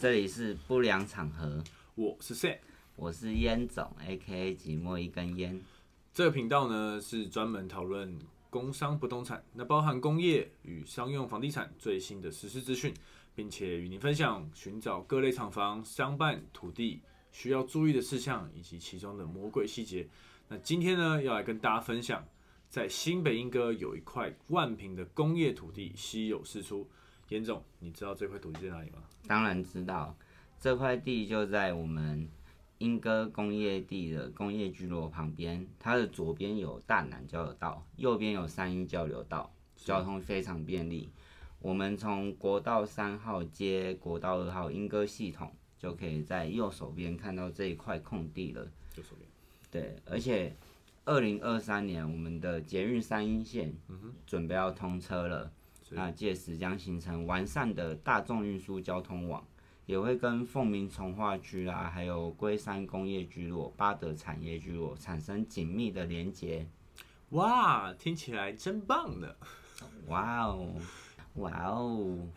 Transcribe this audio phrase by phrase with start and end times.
[0.00, 1.60] 这里是不良场合，
[1.96, 2.58] 我是 Sam，
[2.94, 4.54] 我是烟总，A.K.A.
[4.54, 5.60] 寂寞一根烟。
[6.14, 8.16] 这个频道呢是专门讨论
[8.48, 12.94] 工商不动产，那包含工业与商用房地产最新的实施资讯，
[13.34, 17.00] 并且与您分享寻找各类厂房、商办、土地
[17.32, 20.06] 需要注意的事项以及其中的魔鬼细节。
[20.46, 22.24] 那今天呢要来跟大家分享，
[22.70, 26.88] 在新北莺歌有一块万平的工业土地稀有释出。
[27.28, 28.98] 严总，你知道这块土地在哪里吗？
[29.26, 30.16] 当然知道，
[30.58, 32.26] 这块地就在我们
[32.78, 35.66] 莺歌工业地的工业聚落旁边。
[35.78, 41.10] 它的左边有大南交流道，右边有三一交流道，交通非常便利。
[41.60, 48.62] 我们从国道三号接国道二号莺歌系统，就可以在右手边看到这一块空地了。
[48.96, 49.28] 右手边。
[49.70, 50.56] 对，而且
[51.04, 53.74] 二零二三年我们的捷运三阴线
[54.26, 55.52] 准备要通车了。
[55.90, 59.46] 那届时将形成完善的大众运输交通网，
[59.86, 66.68] 也会跟凤鸣从化区啊，还有龟山工业聚落、八德产业聚落产生紧密的连接。
[67.30, 69.34] 哇，听起来真棒呢！
[70.08, 70.74] 哇哦，
[71.34, 72.28] 哇哦。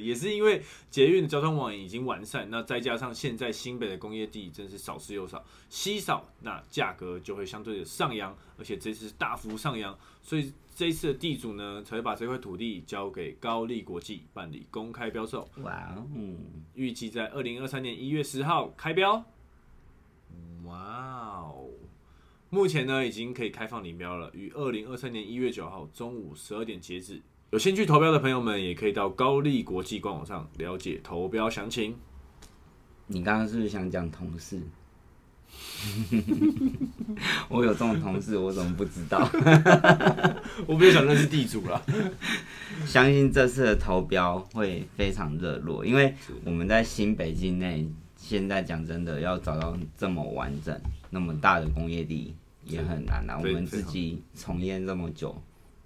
[0.00, 15.48] 也是因为捷运的交通网已经完善，那再加上现在新北的工业地真是少之又少，稀少，那价格就会相对的上扬，而且这次大幅上扬，所以这一次的地主呢，才会把这块土地交给高丽国际办理公开标售。
[15.62, 16.06] 哇哦，
[16.74, 19.24] 预计在二零二三年一月十号开标。
[20.64, 21.70] 哇哦，
[22.50, 27.22] 目前呢已经可以开放领标了，于二零二三年一月九号中午十二点截止。
[27.52, 31.96] 有兴趣投标的朋友们，也可以到高丽国际官网上了解投标详情。
[33.06, 34.60] 你刚刚是不是想讲同事？
[37.48, 39.28] 我有这种同事，我怎么不知道？
[40.66, 41.80] 我比较想认识地主了。
[42.86, 46.14] 相信这次的投标会非常热络，因为
[46.44, 50.78] 我们在新北境内，现在讲真的，要找到这么完整、
[51.10, 52.34] 那么大的工业地
[52.64, 53.38] 也很难啊。
[53.38, 55.40] 我们自己从业这么久，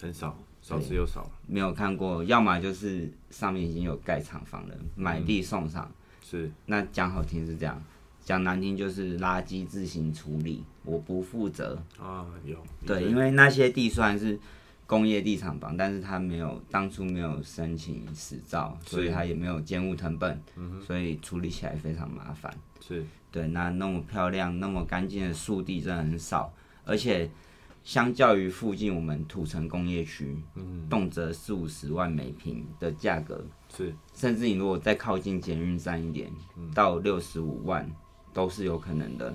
[0.00, 0.36] 很少。
[0.62, 5.88] 少之又少，没有看过，要么就是上面已经有盖厂房了，买地送上，
[6.28, 6.50] 是。
[6.64, 7.80] 那讲好听是这样，
[8.26, 12.26] 讲难听就是垃圾自行处理，我不负责啊。
[12.44, 14.36] 有对，因为那些地虽然是
[14.84, 20.42] 工业地厂房，但是他没有当初没有申请实照，所以他也没有建物成本，
[20.84, 22.52] 所以处理起来非常麻烦。
[22.80, 26.52] 是对，那那么漂亮、那么干净的树地真的很少，
[26.84, 27.30] 而且。
[27.84, 36.28] 相较于附近我们土城工业区，嗯，动辄四五十万每平的价格，是，甚至你如果再靠近捷运站一点，
[36.74, 37.88] 到六十五万
[38.36, 39.32] 都是有可能的。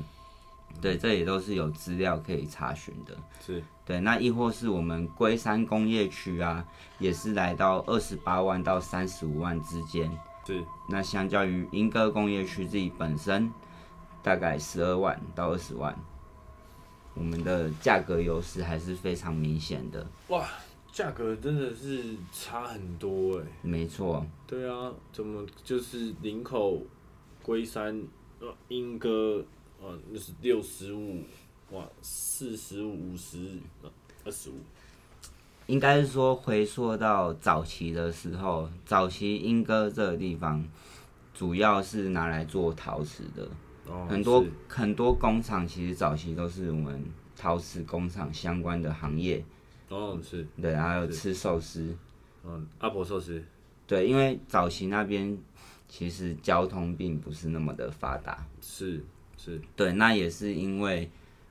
[0.79, 3.17] 对，这也都是有资料可以查询的。
[3.43, 6.63] 是，对，那亦或是我们龟山工业区啊，
[6.99, 10.09] 也是来到二十八万到三十五万之间。
[10.45, 13.51] 是，那相较于莺歌工业区自己本身，
[14.21, 15.97] 大概十二万到二十万。
[17.15, 20.07] 我们的价格优势还是非常明显的。
[20.29, 20.47] 哇，
[20.91, 23.45] 价格真的是差很多哎。
[23.61, 24.25] 没错。
[24.47, 26.81] 对啊，怎么就是林口、
[27.43, 28.01] 龟山、
[28.41, 29.45] 呃莺歌，
[29.79, 31.23] 呃那是六十五，
[31.71, 33.37] 哇，四十五、五十、
[34.25, 34.55] 二十五。
[35.67, 40.67] 应该是说回溯到早期的时候，早期英歌这个地方，
[41.33, 43.47] 主要是拿来做陶瓷的。
[44.09, 47.03] 很多很多工厂其实早期都是我们
[47.37, 49.43] 陶瓷工厂相关的行业。
[49.89, 50.45] 哦，是。
[50.61, 51.95] 对，还有吃寿司。
[52.43, 53.43] 嗯，阿婆寿司。
[53.85, 55.37] 对，因为早期那边
[55.93, 58.47] 其实交通并不是那么的发达。
[58.61, 59.03] 是
[59.37, 59.59] 是。
[59.75, 61.09] 对，那也是因为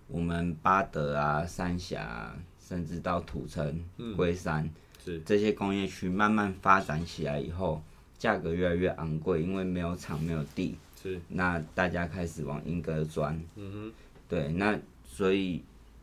[0.08, 3.84] 我们巴德啊、三峡，甚至到土城、
[4.16, 4.68] 龟山，
[5.04, 7.82] 是这些工业区慢慢发展起来以后，
[8.18, 10.78] 价格越来越昂贵，因为没有厂、没有地。
[11.02, 13.92] 是，那大家开始往莺歌钻，嗯哼，
[14.26, 15.62] 对，那所以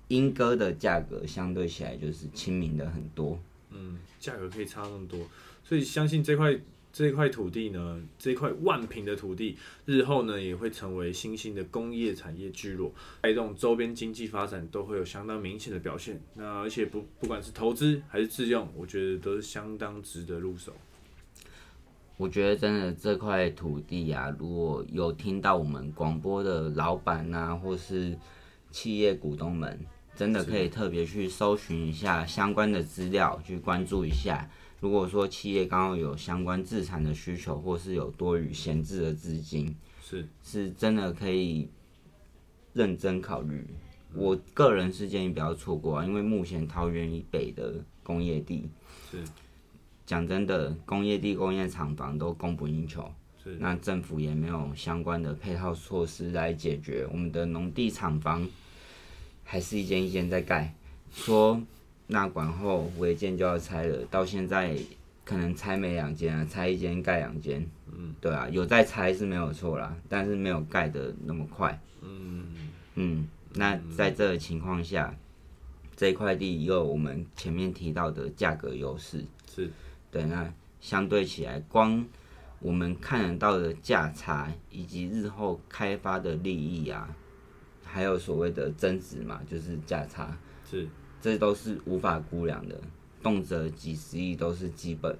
[0.09, 3.39] 莺歌的价格相对起来就是亲民的很多，
[3.71, 5.19] 嗯，价格可以差那么多，
[5.63, 6.55] 所以相信这块
[6.91, 9.55] 这块土地呢，这块万平的土地，
[9.85, 12.91] 日后呢也会成为新兴的工业产业聚落，
[13.21, 16.19] 带动周边经济发展都会有相当明显的表现。
[16.33, 20.73] 那而且不不管是投资还是自用，我觉得都是相当值得入手。
[22.17, 28.17] 我觉得真的这块土地啊，如果有听到我们广播的老板呐，或是
[28.71, 29.79] 企业股东们，
[30.17, 34.49] 真的可以特别去搜寻一下相关的资料，去关注一下。
[34.79, 41.69] 如果说企业刚好有相关自产的需求，或是有多余闲置的资金，是是真的可以
[42.73, 43.65] 认真考虑。
[44.13, 48.67] 我个人是建议不要错过啊，因为目前桃园以北的工业地
[49.11, 49.23] 是。
[50.05, 53.11] 讲真的，工业地、工业厂房都供不应求，
[53.43, 58.47] 是那政府也没有相关的配套措施来解决，我们的农地厂房
[59.49, 60.73] 还是一间一间在盖，
[61.09, 61.59] 说
[62.07, 64.77] 纳管后违建就要拆了，到现在
[65.23, 72.45] 可能拆没两间啊，拆一间盖两间，嗯，对啊，有在拆是没有错啦，但是没有盖的那么快，嗯，
[72.95, 75.15] 嗯，那在这个情况下，
[75.95, 79.23] 这块地又有我们前面提到的价格优势，
[79.55, 79.71] 是。
[80.11, 82.05] 对，那相对起来，光
[82.59, 87.09] 我们看得到的价差以及日后开发的利益啊，
[87.87, 90.37] 还有所谓的增值嘛，就是价差，
[90.69, 90.87] 是，
[91.21, 92.79] 这都是无法估量的，
[93.23, 95.17] 动辄几十亿都是基本。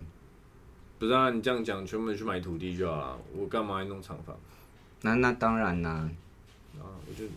[1.00, 1.30] 不是啊？
[1.30, 4.36] 你这样讲，全部人去买土地就好了，我干嘛要弄厂房
[5.02, 6.12] 那那当然啦、啊？
[6.80, 7.32] 我就就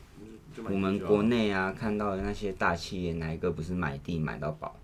[0.57, 4.75] 就买我们国内啊看到的那些大企业，哪一个不是买地买到饱？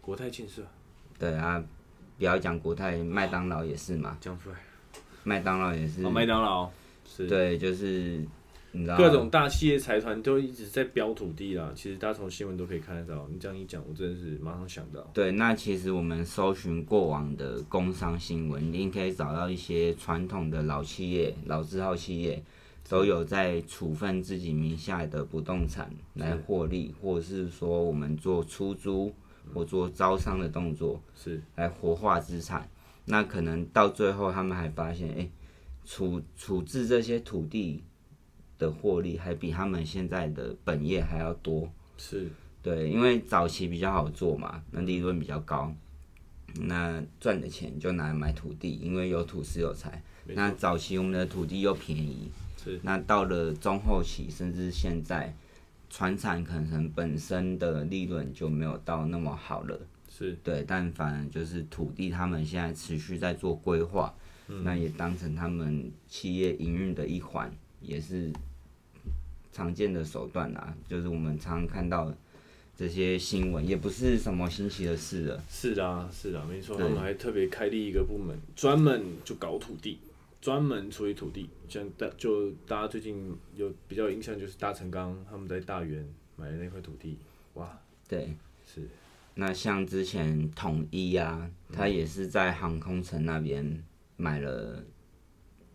[0.00, 0.62] 国泰建设
[1.18, 1.62] 对啊，
[2.18, 4.56] 不要讲国泰，麦当劳也是嘛，讲出来，
[5.22, 6.68] 麦当劳也是，哦，麦当劳
[7.04, 8.24] 是对，就是
[8.72, 13.26] 你知道各种大企业财团都一直在标土地啦，其实大家从新闻都可以看得到。
[13.28, 22.40] 你这样一讲，我真的是马上想到，对，那其实我们搜寻过往的工商新闻，一定可以找到一些传统的老企业、老字号企业，
[22.88, 29.12] 都有在处分自己名下的不动产来获利，或者是说我们做出租
[29.52, 32.68] 或做招商的动作是来活化资产。
[33.04, 35.28] 那可能到最后，他们还发现，哎、
[35.84, 37.82] 处处置这些土地
[38.60, 41.68] 的获利，还比他们现在的本业还要多。
[41.96, 42.28] 是
[42.62, 45.74] 对，因为早期比较好做嘛，那利润比较高，
[46.54, 50.02] 那赚的钱就拿来买土地，因为有土是有财。
[50.26, 52.28] 那早期我们的土地又便宜，
[52.62, 55.34] 是那到了中后期，甚至现在，
[55.88, 59.80] 船产可能本身的利润就没有到那么好了。
[60.08, 64.14] 是对，但反而就是土地，他们现在持续在做规划，
[64.46, 68.30] 那也当成他们企业营运的一环，也是
[69.52, 70.74] 常见的手段啦。
[70.88, 72.12] 就是我们常常看到
[72.76, 75.44] 这些新闻，也不是什么新奇的事了。
[75.48, 76.76] 是的，是的，没错。
[76.76, 79.98] 对他们还特别开立一个部门，专门就搞土地，
[80.40, 81.48] 专门处理土地。
[81.68, 87.18] 像大就大家最近有比较有印象，就是大成钢他们在大园买的那块土地，
[87.54, 88.34] 哇，对，
[88.66, 88.88] 是
[89.34, 93.84] 那像之前统一啊，他也是在航空城那边
[94.16, 94.82] 买了。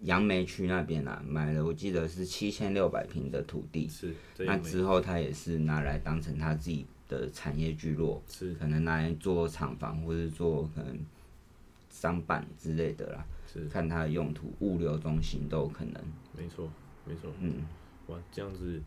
[0.06, 11.00] 杨梅区那边啊，买了我记得是七千六百平的土地，是，那之后他也是拿来当成他自己的产业聚落，是可能拿来做厂房或者做可能
[11.90, 15.94] 商办之类的啦，是看它的用途，物流中心都有可能。
[16.38, 16.70] 没错，
[17.04, 17.32] 没错。
[17.40, 17.64] 嗯，
[18.08, 18.80] 哇，这样子，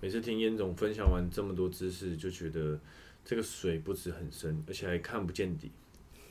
[0.00, 2.80] 每次听严总分享完这么多知识，就觉得
[3.22, 5.70] 这个水不止很深，而且还看不见底，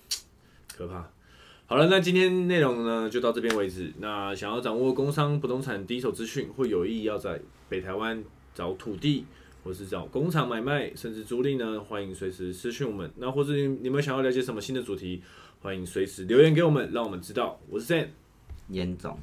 [0.76, 1.08] 可怕。
[1.74, 3.92] 好了，那今天内容呢就到这边为止。
[3.98, 8.24] 那想要掌握工商不动产第一手资讯，或有意要在北台湾
[8.54, 9.25] 找土地，
[9.64, 13.12] 或是找工厂买卖，甚至租赁呢，欢迎随时私讯我们。
[13.18, 15.24] 那或者你们想要了解什么新的主题，
[15.64, 17.60] 欢迎随时留言给我们，让我们知道。
[17.68, 18.10] 我是 Sam，
[18.70, 19.18] 严总。